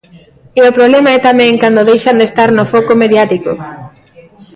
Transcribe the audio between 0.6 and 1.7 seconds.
o problema é tamén